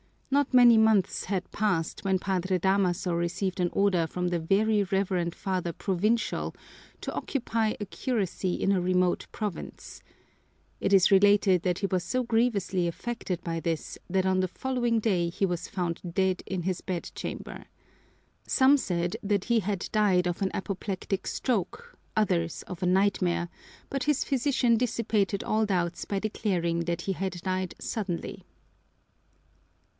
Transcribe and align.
Not 0.31 0.53
many 0.53 0.77
months 0.79 1.25
had 1.25 1.51
passed 1.51 2.05
when 2.05 2.17
Padre 2.17 2.57
Damaso 2.57 3.13
received 3.13 3.59
an 3.59 3.69
order 3.71 4.07
from 4.07 4.29
the 4.29 4.39
Very 4.39 4.81
Reverend 4.81 5.35
Father 5.35 5.73
Provincial 5.73 6.55
to 7.01 7.13
occupy 7.13 7.75
a 7.79 7.85
curacy 7.85 8.55
in 8.55 8.71
a 8.71 8.81
remote 8.81 9.27
province. 9.33 10.01
It 10.79 10.93
is 10.93 11.11
related 11.11 11.63
that 11.63 11.79
he 11.79 11.85
was 11.85 12.03
so 12.03 12.23
grievously 12.23 12.87
affected 12.87 13.43
by 13.43 13.59
this 13.59 13.97
that 14.09 14.25
on 14.25 14.39
the 14.39 14.47
following 14.47 14.99
day 14.99 15.29
he 15.29 15.45
was 15.45 15.67
found 15.67 15.99
dead 16.09 16.41
in 16.47 16.63
his 16.63 16.79
bedchamber. 16.81 17.65
Some 18.47 18.77
said 18.77 19.17
that 19.21 19.43
he 19.45 19.59
had 19.59 19.87
died 19.91 20.27
of 20.27 20.41
an 20.41 20.49
apoplectic 20.53 21.27
stroke, 21.27 21.99
others 22.15 22.63
of 22.63 22.81
a 22.81 22.87
nightmare, 22.87 23.49
but 23.89 24.05
his 24.05 24.23
physician 24.23 24.77
dissipated 24.77 25.43
all 25.43 25.65
doubts 25.65 26.05
by 26.05 26.17
declaring 26.19 26.85
that 26.85 27.01
he 27.01 27.11
had 27.13 27.33
died 27.41 27.75
suddenly. 27.79 28.45